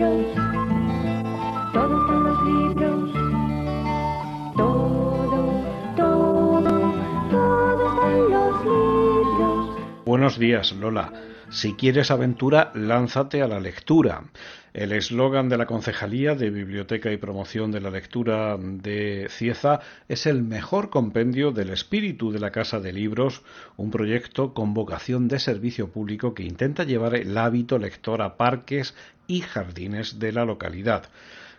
Dios. 0.00 0.39
Buenos 10.10 10.40
días, 10.40 10.72
Lola. 10.72 11.12
Si 11.50 11.74
quieres 11.74 12.10
aventura, 12.10 12.72
lánzate 12.74 13.42
a 13.42 13.46
la 13.46 13.60
lectura. 13.60 14.24
El 14.74 14.90
eslogan 14.90 15.48
de 15.48 15.56
la 15.56 15.66
Concejalía 15.66 16.34
de 16.34 16.50
Biblioteca 16.50 17.12
y 17.12 17.16
Promoción 17.16 17.70
de 17.70 17.80
la 17.80 17.90
Lectura 17.90 18.56
de 18.58 19.28
Cieza 19.30 19.78
es 20.08 20.26
el 20.26 20.42
mejor 20.42 20.90
compendio 20.90 21.52
del 21.52 21.70
espíritu 21.70 22.32
de 22.32 22.40
la 22.40 22.50
Casa 22.50 22.80
de 22.80 22.92
Libros, 22.92 23.42
un 23.76 23.92
proyecto 23.92 24.52
con 24.52 24.74
vocación 24.74 25.28
de 25.28 25.38
servicio 25.38 25.92
público 25.92 26.34
que 26.34 26.42
intenta 26.42 26.82
llevar 26.82 27.14
el 27.14 27.38
hábito 27.38 27.78
lector 27.78 28.20
a 28.20 28.36
parques 28.36 28.96
y 29.28 29.42
jardines 29.42 30.18
de 30.18 30.32
la 30.32 30.44
localidad. 30.44 31.04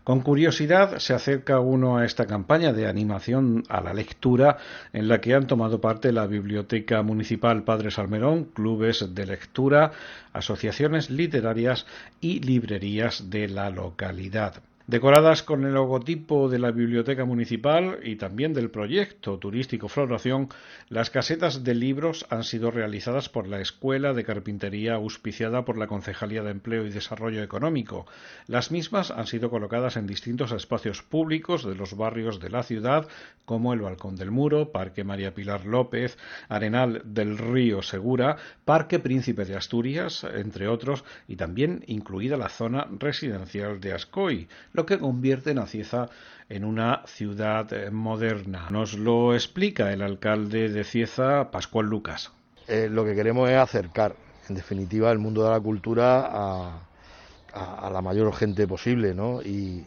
Con 0.04 0.22
curiosidad 0.22 0.98
se 0.98 1.14
acerca 1.14 1.60
uno 1.60 1.98
a 1.98 2.06
esta 2.06 2.26
campaña 2.26 2.74
de 2.74 2.88
animación 2.88 3.64
a 3.70 3.82
la 3.82 3.94
lectura 3.94 4.58
en 4.94 5.08
la 5.08 5.22
que 5.22 5.36
han 5.36 5.46
tomado 5.46 5.80
parte 5.80 6.12
la 6.12 6.26
Biblioteca 6.26 7.04
Municipal 7.04 7.64
Padre 7.64 7.92
Salmerón, 7.92 8.46
clubes 8.46 9.14
de 9.14 9.26
lectura, 9.28 9.92
asociaciones 10.34 11.12
literarias 11.12 11.86
y 12.20 12.40
librerías 12.40 13.30
de 13.30 13.48
la 13.48 13.70
localidad 13.70 14.64
decoradas 14.88 15.44
con 15.44 15.64
el 15.66 15.74
logotipo 15.74 16.50
de 16.50 16.60
la 16.60 16.72
Biblioteca 16.72 17.26
Municipal 17.26 18.00
y 18.04 18.16
también 18.16 18.54
del 18.54 18.70
proyecto 18.70 19.38
turístico 19.38 19.88
Floración, 19.88 20.50
las 20.90 21.10
casetas 21.10 21.64
de 21.64 21.76
libros 21.76 22.26
han 22.30 22.44
sido 22.44 22.72
realizadas 22.72 23.30
por 23.30 23.48
la 23.48 23.62
Escuela 23.62 24.14
de 24.14 24.24
Carpintería 24.24 24.96
auspiciada 24.96 25.66
por 25.66 25.78
la 25.78 25.88
Concejalía 25.88 26.44
de 26.44 26.52
Empleo 26.52 26.86
y 26.86 26.90
Desarrollo 26.90 27.44
Económico. 27.44 28.06
Las 28.48 28.72
mismas 28.72 29.12
han 29.12 29.28
sido 29.28 29.50
colocadas 29.50 29.98
en 29.98 30.08
distintos 30.08 30.52
espacios 30.52 31.02
públicos 31.04 31.66
de 31.66 31.76
los 31.76 31.96
barrios 31.96 32.40
de 32.40 32.50
la 32.50 32.64
ciudad, 32.64 33.08
como 33.46 33.74
el 33.74 33.82
Balcón 33.82 34.16
del 34.16 34.32
Muro, 34.32 34.72
Parque 34.72 35.04
María 35.04 35.34
Pilar 35.34 35.66
López, 35.66 36.18
Arenal 36.48 37.02
del 37.06 37.38
Río 37.38 37.82
Segura, 37.82 38.38
Parque 38.66 39.00
Príncipe 39.00 39.46
de 39.46 39.56
Asturias, 39.56 40.24
entre 40.24 40.68
otros, 40.68 41.04
y 41.28 41.36
también 41.36 41.84
incluida 41.88 42.38
la 42.38 42.50
zona 42.50 42.88
residencial 43.00 43.80
de 43.80 43.94
Ascoy, 43.94 44.48
que 44.86 45.00
convierte 45.00 45.52
a 45.52 45.66
Cieza 45.66 46.10
en 46.50 46.66
una 46.66 47.04
ciudad 47.06 47.72
eh, 47.74 47.92
moderna. 47.92 48.68
Nos 48.70 48.98
lo 48.98 49.34
explica 49.34 49.92
el 49.94 50.02
alcalde 50.02 50.70
de 50.70 50.84
Cieza, 50.84 51.50
Pascual 51.52 51.88
Lucas. 51.88 52.32
Eh, 52.68 52.88
lo 52.90 53.06
que 53.06 53.16
queremos 53.16 53.50
es 53.50 53.58
acercar, 53.58 54.16
en 54.50 54.56
definitiva, 54.56 55.12
el 55.12 55.20
mundo 55.20 55.44
de 55.44 55.50
la 55.50 55.60
cultura 55.60 56.30
a, 56.32 57.90
la 57.92 58.02
mayor 58.02 58.34
gente 58.34 58.68
posible, 58.68 59.14
¿no? 59.14 59.42
Y, 59.42 59.86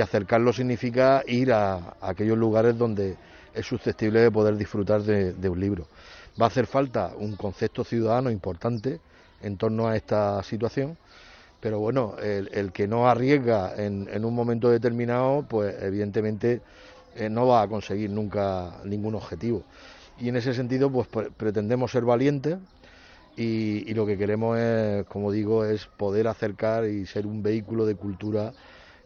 acercarlo 0.00 0.52
significa 0.52 1.22
ir 1.26 1.52
a, 1.52 1.96
aquellos 2.00 2.38
lugares 2.38 2.78
donde 2.78 3.16
es 3.52 3.66
susceptible 3.66 4.20
de 4.20 4.30
poder 4.30 4.56
disfrutar 4.56 5.02
de 5.02 5.48
un 5.48 5.60
libro. 5.60 5.86
Va 6.40 6.46
a 6.46 6.48
hacer 6.48 6.66
falta 6.66 7.12
un 7.16 7.36
concepto 7.36 7.84
ciudadano 7.84 8.30
importante 8.30 9.00
en 9.42 9.56
torno 9.56 9.86
a 9.86 9.96
esta 9.96 10.42
situación 10.42 10.96
pero 11.64 11.78
bueno, 11.78 12.16
el, 12.20 12.72
que 12.72 12.86
no 12.86 13.08
arriesga 13.08 13.72
en, 13.74 14.22
un 14.22 14.34
momento 14.34 14.68
determinado, 14.68 15.46
pues 15.48 15.74
evidentemente 15.80 16.60
eh, 17.16 17.30
no 17.30 17.46
va 17.46 17.62
a 17.62 17.68
conseguir 17.68 18.10
nunca 18.10 18.82
ningún 18.84 19.14
objetivo. 19.14 19.62
Y 20.20 20.28
en 20.28 20.36
ese 20.36 20.52
sentido, 20.52 20.92
pues 20.92 21.08
pretendemos 21.38 21.90
ser 21.90 22.04
valientes 22.04 22.58
y, 23.34 23.94
lo 23.94 24.04
que 24.04 24.18
queremos 24.18 24.58
es, 24.58 25.06
como 25.06 25.32
digo, 25.32 25.64
es 25.64 25.86
poder 25.86 26.28
acercar 26.28 26.84
y 26.84 27.06
ser 27.06 27.26
un 27.26 27.42
vehículo 27.42 27.86
de 27.86 27.94
cultura 27.94 28.52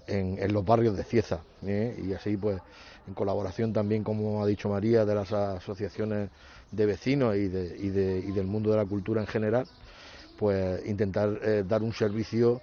en, 0.09 0.53
los 0.53 0.65
barrios 0.65 0.97
de 0.97 1.05
Cieza. 1.05 1.39
¿eh? 1.65 1.97
Y 2.05 2.13
así, 2.13 2.37
pues, 2.37 2.61
en 3.07 3.15
colaboración 3.15 3.73
también, 3.73 4.03
como 4.03 4.43
ha 4.43 4.49
dicho 4.49 4.69
María, 4.69 5.05
de 5.05 5.15
las 5.15 5.33
asociaciones 5.33 6.31
de 6.73 6.87
vecinos 6.87 7.37
y, 7.37 7.43
y 7.43 7.91
del 7.91 8.47
mundo 8.49 8.73
de 8.73 8.79
la 8.79 8.85
cultura 8.85 9.21
en 9.21 9.29
general, 9.29 9.69
pues 10.39 10.87
intentar 10.87 11.29
eh, 11.43 11.65
dar 11.67 11.83
un 11.83 11.93
servicio 11.93 12.63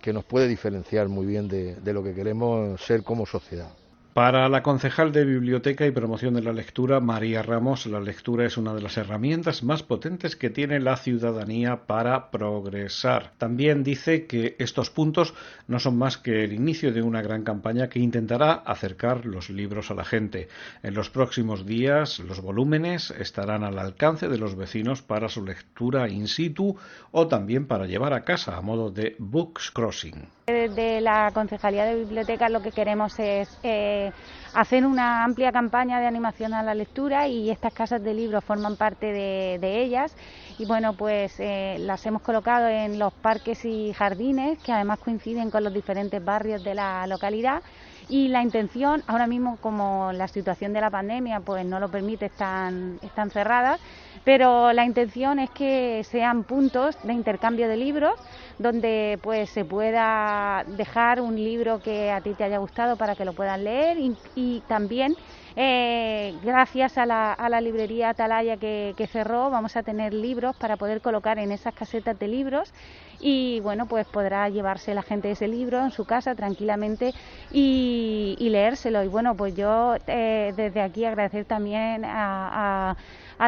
que 0.00 0.12
nos 0.14 0.24
puede 0.24 0.48
diferenciar 0.48 1.08
muy 1.08 1.26
bien 1.26 1.48
de 1.48 1.92
lo 1.92 2.02
que 2.04 2.14
queremos 2.14 2.80
ser 2.82 3.02
como 3.02 3.26
sociedad. 3.26 3.72
Para 4.16 4.48
la 4.48 4.62
concejal 4.62 5.12
de 5.12 5.26
Biblioteca 5.26 5.84
y 5.84 5.90
Promoción 5.90 6.32
de 6.32 6.42
la 6.42 6.54
Lectura, 6.54 7.00
María 7.00 7.42
Ramos, 7.42 7.84
la 7.84 8.00
lectura 8.00 8.46
es 8.46 8.56
una 8.56 8.72
de 8.72 8.80
las 8.80 8.96
herramientas 8.96 9.62
más 9.62 9.82
potentes 9.82 10.36
que 10.36 10.48
tiene 10.48 10.80
la 10.80 10.96
ciudadanía 10.96 11.84
para 11.86 12.30
progresar. 12.30 13.32
También 13.36 13.84
dice 13.84 14.26
que 14.26 14.56
estos 14.58 14.88
puntos 14.88 15.34
no 15.68 15.78
son 15.80 15.98
más 15.98 16.16
que 16.16 16.44
el 16.44 16.54
inicio 16.54 16.94
de 16.94 17.02
una 17.02 17.20
gran 17.20 17.42
campaña 17.42 17.90
que 17.90 17.98
intentará 17.98 18.54
acercar 18.54 19.26
los 19.26 19.50
libros 19.50 19.90
a 19.90 19.94
la 19.94 20.04
gente. 20.06 20.48
En 20.82 20.94
los 20.94 21.10
próximos 21.10 21.66
días, 21.66 22.18
los 22.20 22.40
volúmenes 22.40 23.10
estarán 23.10 23.64
al 23.64 23.78
alcance 23.78 24.28
de 24.28 24.38
los 24.38 24.56
vecinos 24.56 25.02
para 25.02 25.28
su 25.28 25.44
lectura 25.44 26.08
in 26.08 26.26
situ 26.26 26.78
o 27.10 27.26
también 27.28 27.66
para 27.66 27.84
llevar 27.84 28.14
a 28.14 28.24
casa 28.24 28.56
a 28.56 28.62
modo 28.62 28.90
de 28.90 29.14
books 29.18 29.70
crossing. 29.72 30.26
De 30.46 31.00
la 31.00 31.32
Concejalía 31.34 31.84
de 31.86 31.96
Biblioteca 31.96 32.48
lo 32.48 32.62
que 32.62 32.70
queremos 32.70 33.18
es 33.18 33.58
eh, 33.64 34.05
hacer 34.54 34.84
una 34.86 35.24
amplia 35.24 35.52
campaña 35.52 36.00
de 36.00 36.06
animación 36.06 36.54
a 36.54 36.62
la 36.62 36.74
lectura 36.74 37.28
y 37.28 37.50
estas 37.50 37.72
casas 37.72 38.02
de 38.02 38.14
libros 38.14 38.44
forman 38.44 38.76
parte 38.76 39.12
de, 39.12 39.82
ellas. 39.82 40.16
Y 40.58 40.64
bueno, 40.64 40.94
pues 40.94 41.34
eh, 41.38 41.76
las 41.80 42.04
hemos 42.06 42.22
colocado 42.22 42.68
en 42.68 42.98
los 42.98 43.12
parques 43.12 43.64
y 43.64 43.92
jardines 43.92 44.58
que 44.58 44.72
además 44.72 44.98
coinciden 44.98 45.50
con 45.50 45.64
los 45.64 45.72
diferentes 45.72 46.24
barrios 46.24 46.64
de 46.64 46.74
la 46.74 47.06
localidad 47.06 47.62
y 48.08 48.28
la 48.28 48.42
intención, 48.42 49.02
ahora 49.06 49.26
mismo 49.26 49.56
como 49.58 50.12
la 50.12 50.28
situación 50.28 50.72
de 50.72 50.80
la 50.80 50.90
pandemia 50.90 51.40
pues 51.40 51.64
no 51.66 51.80
lo 51.80 51.90
permite, 51.90 52.26
están, 52.26 52.98
están 53.02 53.30
cerradas, 53.30 53.80
pero 54.24 54.72
la 54.72 54.84
intención 54.84 55.38
es 55.38 55.50
que 55.50 56.02
sean 56.04 56.44
puntos 56.44 56.98
de 57.02 57.12
intercambio 57.12 57.68
de 57.68 57.76
libros 57.76 58.14
donde 58.58 59.18
pues 59.22 59.50
se 59.50 59.64
pueda 59.64 60.64
dejar 60.66 61.20
un 61.20 61.36
libro 61.36 61.80
que 61.80 62.10
a 62.10 62.20
ti 62.20 62.34
te 62.34 62.44
haya 62.44 62.58
gustado 62.58 62.96
para 62.96 63.16
que 63.16 63.24
lo 63.24 63.32
puedan 63.34 63.64
leer 63.64 63.98
y, 64.34 64.62
también 64.66 65.16
eh, 65.56 66.34
gracias 66.42 66.98
a 66.98 67.06
la, 67.06 67.32
a 67.32 67.48
la, 67.48 67.62
librería 67.62 68.10
Atalaya 68.10 68.58
que, 68.58 69.08
cerró, 69.10 69.48
vamos 69.50 69.76
a 69.76 69.82
tener 69.82 70.12
libros 70.12 70.54
para 70.56 70.76
poder 70.76 71.00
colocar 71.00 71.38
en 71.38 71.50
esas 71.50 71.74
casetas 71.74 72.18
de 72.18 72.28
libros 72.28 72.74
y 73.20 73.60
bueno, 73.60 73.86
pues 73.86 74.06
podrá 74.06 74.48
llevarse 74.50 74.94
la 74.94 75.02
gente 75.02 75.30
ese 75.30 75.48
libro 75.48 75.82
en 75.82 75.90
su 75.90 76.04
casa 76.04 76.34
tranquilamente 76.34 77.14
y, 77.50 78.36
leérselo. 78.38 79.02
Y 79.02 79.08
bueno, 79.08 79.34
pues 79.34 79.54
yo 79.54 79.96
eh, 80.06 80.52
desde 80.56 80.82
aquí 80.82 81.04
agradecer 81.04 81.46
también 81.46 82.04
a 82.04 82.36
a 82.56 82.96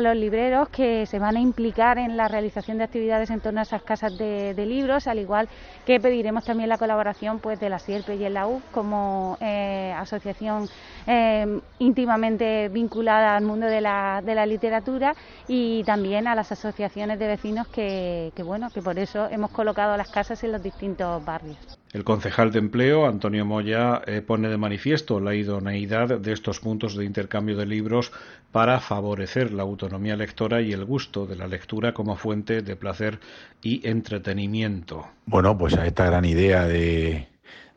los 0.01 0.17
libreros 0.17 0.69
que 0.69 1.07
se 1.07 1.19
van 1.19 1.37
a 1.37 1.41
implicar 1.41 1.99
en 1.99 2.17
la 2.17 2.29
realización 2.29 2.79
de 2.79 2.85
actividades 2.85 3.31
en 3.31 3.41
torno 3.41 3.61
a 3.61 3.63
esas 3.63 3.83
casas 3.83 4.17
de, 4.17 4.55
libros, 4.67 5.07
al 5.07 5.19
igual 5.19 5.49
que 5.87 5.99
pediremos 5.99 6.45
también 6.45 6.69
la 6.69 6.79
colaboración 6.79 7.39
pues 7.39 7.59
de 7.59 7.71
la 7.71 7.79
SIERPE 7.79 8.17
y 8.17 8.25
el 8.25 8.35
la 8.35 8.47
como 8.73 9.37
eh, 9.41 9.93
asociación 9.97 10.69
eh, 11.07 11.61
íntimamente 11.79 12.69
vinculada 12.69 13.37
al 13.37 13.45
mundo 13.45 13.67
de 13.67 13.81
la, 13.81 14.23
de 14.25 14.35
la 14.35 14.47
literatura 14.47 15.15
y 15.47 15.83
también 15.85 16.29
a 16.29 16.35
las 16.35 16.53
asociaciones 16.53 17.19
de 17.19 17.27
vecinos 17.27 17.67
que, 17.69 18.33
que 18.37 18.43
bueno 18.43 18.71
que 18.71 18.83
por 18.83 18.99
eso 18.99 19.29
hemos 19.31 19.51
colocado 19.51 19.97
las 19.97 20.09
casas 20.09 20.45
en 20.45 20.53
los 20.53 20.63
distintos 20.63 21.25
barrios. 21.25 21.79
El 21.93 22.05
concejal 22.05 22.53
de 22.53 22.59
empleo, 22.59 23.07
Antonio 23.07 23.47
Moya, 23.47 24.03
eh, 24.07 24.21
pone 24.21 24.49
de 24.49 24.59
manifiesto 24.59 25.21
la 25.21 25.35
idoneidad 25.35 26.19
de 26.21 26.33
estos 26.33 26.61
puntos 26.61 26.95
de 26.97 27.07
intercambio 27.07 27.57
de 27.57 27.65
libros 27.65 28.13
para 28.53 28.79
favorecer 28.81 29.53
la 29.53 29.63
autonomía 29.63 30.15
lectora 30.15 30.61
y 30.61 30.73
el 30.73 30.85
gusto 30.85 31.27
de 31.27 31.37
la 31.37 31.47
lectura 31.47 31.95
como 31.95 32.17
fuente 32.17 32.61
de 32.61 32.77
placer 32.77 33.21
y 33.63 33.87
entretenimiento. 33.89 35.07
Bueno, 35.25 35.57
pues 35.57 35.75
a 35.79 35.87
esta 35.87 36.05
gran 36.05 36.27
idea 36.27 36.67
de, 36.67 37.27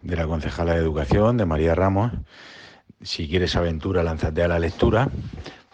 de 0.01 0.15
la 0.15 0.27
concejala 0.27 0.73
de 0.73 0.79
Educación, 0.79 1.37
de 1.37 1.45
María 1.45 1.73
Ramos, 1.73 2.11
si 3.01 3.29
quieres 3.29 3.55
aventura, 3.55 4.03
lánzate 4.03 4.43
a 4.43 4.47
la 4.47 4.59
lectura, 4.59 5.09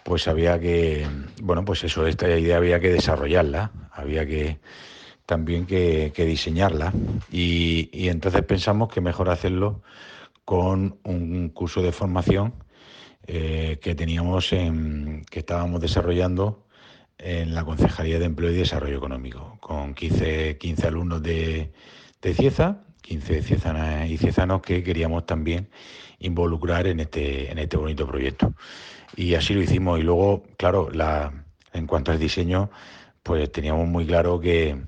pues 0.04 0.28
había 0.28 0.58
que, 0.58 1.06
bueno, 1.42 1.64
pues 1.64 1.84
eso, 1.84 2.06
esta 2.06 2.28
idea 2.28 2.56
había 2.56 2.80
que 2.80 2.92
desarrollarla, 2.92 3.70
había 3.92 4.24
que 4.24 4.58
también 5.28 5.66
que, 5.66 6.10
diseñarla. 6.16 6.90
Y, 7.30 8.08
entonces 8.08 8.42
pensamos 8.44 8.88
que 8.88 9.02
mejor 9.02 9.28
hacerlo 9.28 9.82
con 10.46 10.98
un 11.04 11.50
curso 11.50 11.82
de 11.82 11.92
formación 11.92 12.54
eh, 13.26 13.78
que 13.82 13.94
teníamos 13.94 14.54
en, 14.54 15.26
que 15.30 15.40
estábamos 15.40 15.82
desarrollando 15.82 16.64
en 17.18 17.54
la 17.54 17.62
Concejalía 17.62 18.18
de 18.18 18.24
Empleo 18.24 18.50
y 18.52 18.56
Desarrollo 18.56 18.96
Económico, 18.96 19.58
con 19.60 19.92
15, 19.92 20.56
15 20.56 20.86
alumnos 20.86 21.22
de, 21.22 21.72
CIEZA, 22.22 22.84
15 23.02 23.42
ciezanas 23.42 24.08
y 24.08 24.16
ciezanos 24.16 24.62
que 24.62 24.82
queríamos 24.82 25.26
también 25.26 25.68
involucrar 26.20 26.86
en 26.86 27.00
este, 27.00 27.52
en 27.52 27.58
este 27.58 27.76
bonito 27.76 28.06
proyecto. 28.06 28.54
Y 29.14 29.34
así 29.34 29.52
lo 29.52 29.60
hicimos. 29.60 30.00
Y 30.00 30.04
luego, 30.04 30.44
claro, 30.56 30.88
la, 30.90 31.44
en 31.74 31.86
cuanto 31.86 32.12
al 32.12 32.18
diseño, 32.18 32.70
pues 33.22 33.52
teníamos 33.52 33.86
muy 33.86 34.06
claro 34.06 34.40
que, 34.40 34.78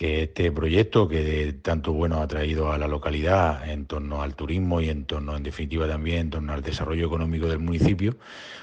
que 0.00 0.22
este 0.22 0.50
proyecto 0.50 1.06
que 1.06 1.52
tanto 1.60 1.92
bueno 1.92 2.22
ha 2.22 2.26
traído 2.26 2.72
a 2.72 2.78
la 2.78 2.88
localidad 2.88 3.68
en 3.68 3.84
torno 3.84 4.22
al 4.22 4.34
turismo 4.34 4.80
y 4.80 4.88
en 4.88 5.04
torno, 5.04 5.36
en 5.36 5.42
definitiva, 5.42 5.86
también 5.86 6.20
en 6.20 6.30
torno 6.30 6.54
al 6.54 6.62
desarrollo 6.62 7.06
económico 7.06 7.46
del 7.48 7.58
municipio, 7.58 8.16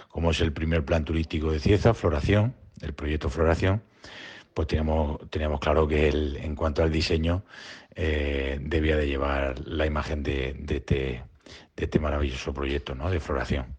como 0.09 0.31
es 0.31 0.41
el 0.41 0.51
primer 0.51 0.83
plan 0.83 1.05
turístico 1.05 1.51
de 1.51 1.59
Cieza, 1.59 1.93
Floración, 1.93 2.55
el 2.81 2.93
proyecto 2.93 3.29
Floración, 3.29 3.83
pues 4.55 4.67
teníamos, 4.67 5.29
teníamos 5.29 5.59
claro 5.59 5.87
que 5.87 6.07
él, 6.07 6.39
en 6.41 6.55
cuanto 6.55 6.81
al 6.81 6.91
diseño, 6.91 7.43
eh, 7.93 8.57
debía 8.59 8.97
de 8.97 9.05
llevar 9.05 9.59
la 9.59 9.85
imagen 9.85 10.23
de, 10.23 10.55
este, 10.67 11.21
de 11.75 11.83
este 11.83 11.99
maravilloso 11.99 12.51
proyecto 12.51 12.95
¿no? 12.95 13.11
de 13.11 13.19
floración. 13.19 13.76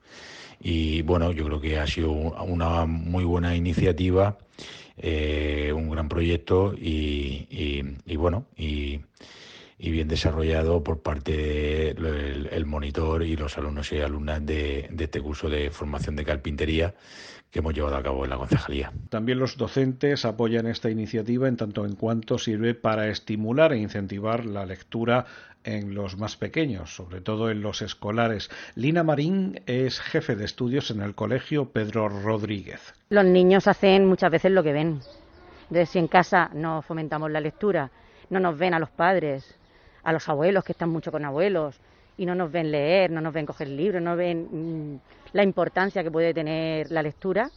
Y 0.71 1.01
bueno, 1.01 1.33
yo 1.33 1.47
creo 1.47 1.63
que 1.63 1.79
ha 1.79 1.87
sido 1.87 2.11
una 2.11 2.85
muy 2.85 3.25
buena 3.25 3.57
iniciativa 3.57 4.37
eh, 4.99 5.73
un 5.75 5.89
gran 5.89 6.11
proyecto 6.11 6.75
y, 6.77 7.83
bueno, 8.17 8.45
y, 8.55 9.01
bien 9.79 10.09
desarrollado 10.09 10.83
por 10.83 11.01
parte 11.01 11.95
del 11.95 12.67
monitor 12.67 13.23
y 13.23 13.37
los 13.37 13.57
alumnos 13.57 13.93
y 13.93 14.01
alumnas 14.01 14.45
de, 14.45 14.89
de 14.91 15.05
este 15.05 15.21
curso 15.21 15.49
de 15.49 15.71
formación 15.71 16.17
de 16.17 16.25
carpintería 16.25 16.95
que 17.51 17.61
hemos 17.61 17.75
llevado 17.75 17.97
a 17.97 18.03
cabo 18.03 18.25
en 18.25 18.31
la 18.31 18.37
concejalía. 18.37 18.93
También 19.09 19.39
los 19.39 19.57
docentes 19.57 20.25
apoyan 20.25 20.67
esta 20.67 20.91
iniciativa 20.91 21.49
en 21.49 21.57
tanto 21.57 21.87
en 21.87 21.95
cuanto 21.95 22.39
sirve 22.39 22.75
para 22.75 23.09
estimular 23.09 23.73
e 23.73 23.79
incentivar 23.79 24.45
la 24.45 24.67
lectura 24.67 25.25
en 25.65 25.95
los 25.95 26.17
más 26.17 26.37
pequeños, 26.37 26.95
sobre 26.95 27.21
todo 27.21 27.51
en 27.51 27.63
los 27.63 27.83
escolares. 27.83 28.51
Lina 28.75 29.03
Marín 29.03 29.61
es 29.67 30.01
jefe 30.01 30.37
de 30.37 30.45
estudios 30.45 30.91
en 30.91 31.01
el 31.01 31.15
colegio 31.15 31.71
Pedro 31.71 32.09
Rodríguez. 32.09 32.95
Los 33.11 33.25
niños 33.25 33.67
hacen 33.67 34.07
muchas 34.07 34.31
veces 34.31 34.53
lo 34.53 34.63
que 34.63 34.73
ven. 34.73 35.01
Entonces, 35.63 35.91
si 35.91 35.99
en 35.99 36.09
casa 36.09 36.51
no 36.55 36.83
fomentamos 36.83 37.31
la 37.31 37.41
lectura, 37.41 37.91
no 38.31 38.41
nos 38.41 38.59
ven 38.59 38.75
a 38.75 38.79
los 38.79 38.91
padres, 38.91 39.55
a 40.03 40.13
los 40.13 40.29
abuelos 40.29 40.65
que 40.65 40.73
están 40.73 40.91
mucho 40.91 41.13
con 41.13 41.25
abuelos, 41.25 41.81
y 42.19 42.27
no 42.27 42.35
nos 42.35 42.51
ven 42.51 42.71
leer, 42.71 43.11
no 43.11 43.21
nos 43.21 43.33
ven 43.33 43.47
coger 43.47 43.69
libros, 43.69 44.03
no 44.03 44.17
ven 44.17 44.95
mm, 44.95 45.01
la 45.33 45.45
importancia 45.45 46.03
que 46.03 46.11
puede 46.11 46.35
tener 46.35 46.91
la 46.91 47.03
lectura, 47.03 47.51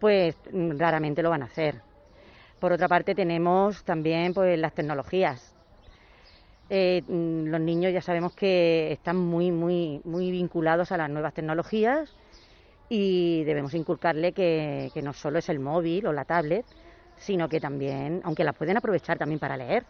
pues 0.00 0.36
mm, 0.52 0.76
raramente 0.76 1.22
lo 1.22 1.30
van 1.30 1.42
a 1.42 1.46
hacer. 1.46 1.80
Por 2.58 2.72
otra 2.72 2.88
parte 2.88 3.14
tenemos 3.14 3.84
también 3.84 4.34
pues 4.34 4.58
las 4.58 4.74
tecnologías. 4.74 5.54
Eh, 6.68 7.02
mm, 7.06 7.46
los 7.46 7.60
niños 7.60 7.92
ya 7.92 8.02
sabemos 8.02 8.34
que 8.34 8.90
están 8.90 9.16
muy 9.16 9.52
muy 9.52 10.00
muy 10.04 10.32
vinculados 10.32 10.90
a 10.90 10.96
las 10.96 11.08
nuevas 11.08 11.32
tecnologías 11.32 12.12
y 12.88 13.44
debemos 13.44 13.72
inculcarle 13.74 14.32
que, 14.32 14.90
que 14.92 15.02
no 15.02 15.12
solo 15.12 15.38
es 15.38 15.48
el 15.48 15.60
móvil 15.60 16.08
o 16.08 16.12
la 16.12 16.24
tablet, 16.24 16.66
sino 17.18 17.48
que 17.48 17.60
también, 17.60 18.20
aunque 18.24 18.42
las 18.42 18.56
pueden 18.56 18.76
aprovechar 18.76 19.16
también 19.16 19.38
para 19.38 19.56
leer, 19.56 19.84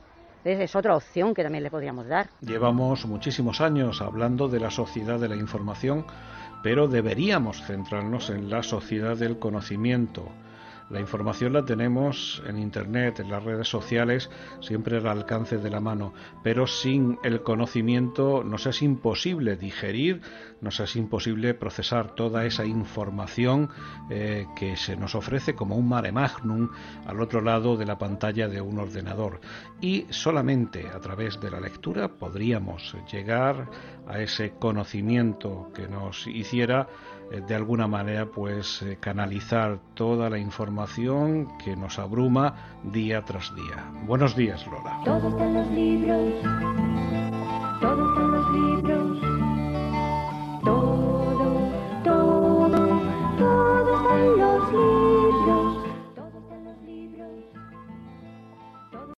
es 0.46 0.76
otra 0.76 0.96
opción 0.96 1.34
que 1.34 1.42
también 1.42 1.64
le 1.64 1.70
podríamos 1.70 2.06
dar. 2.06 2.28
Llevamos 2.40 3.06
muchísimos 3.06 3.60
años 3.60 4.00
hablando 4.00 4.48
de 4.48 4.60
la 4.60 4.70
sociedad 4.70 5.18
de 5.18 5.28
la 5.28 5.36
información, 5.36 6.06
pero 6.62 6.88
deberíamos 6.88 7.62
centrarnos 7.64 8.30
en 8.30 8.48
la 8.50 8.62
sociedad 8.62 9.16
del 9.16 9.38
conocimiento 9.38 10.28
la 10.88 11.00
información 11.00 11.52
la 11.52 11.64
tenemos 11.64 12.42
en 12.46 12.58
Internet, 12.58 13.18
en 13.18 13.30
las 13.30 13.42
redes 13.42 13.68
sociales, 13.68 14.30
siempre 14.60 14.98
al 14.98 15.06
alcance 15.06 15.58
de 15.58 15.68
la 15.68 15.80
mano, 15.80 16.14
pero 16.44 16.66
sin 16.66 17.18
el 17.24 17.42
conocimiento 17.42 18.44
nos 18.44 18.66
es 18.66 18.82
imposible 18.82 19.56
digerir, 19.56 20.20
nos 20.60 20.78
es 20.80 20.94
imposible 20.94 21.54
procesar 21.54 22.14
toda 22.14 22.44
esa 22.44 22.64
información 22.64 23.68
eh, 24.10 24.46
que 24.54 24.76
se 24.76 24.96
nos 24.96 25.14
ofrece 25.14 25.54
como 25.54 25.76
un 25.76 25.88
mare 25.88 26.12
magnum 26.12 26.70
al 27.04 27.20
otro 27.20 27.40
lado 27.40 27.76
de 27.76 27.86
la 27.86 27.98
pantalla 27.98 28.48
de 28.48 28.60
un 28.60 28.78
ordenador. 28.78 29.40
Y 29.80 30.06
solamente 30.10 30.86
a 30.88 31.00
través 31.00 31.40
de 31.40 31.50
la 31.50 31.60
lectura 31.60 32.08
podríamos 32.08 32.96
llegar 33.10 33.68
a 34.06 34.20
ese 34.20 34.52
conocimiento 34.52 35.70
que 35.74 35.88
nos 35.88 36.26
hiciera 36.28 36.88
eh, 37.30 37.42
de 37.46 37.54
alguna 37.54 37.88
manera 37.88 38.26
pues 38.26 38.82
eh, 38.82 38.98
canalizar 39.00 39.80
toda 39.94 40.30
la 40.30 40.38
información 40.76 41.48
que 41.56 41.74
nos 41.74 41.98
abruma 41.98 42.54
día 42.82 43.24
tras 43.24 43.54
día. 43.54 43.82
Buenos 44.06 44.36
días, 44.36 44.66
Lola. 44.66 45.00
Todos 45.06 45.32
están 45.32 45.54
los 45.54 45.70
libros, 45.70 46.34
todos 47.80 48.10
están 48.10 48.32
los 48.32 48.52
libros. 48.52 48.95